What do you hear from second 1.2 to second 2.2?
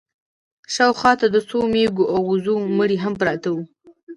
د څو مېږو او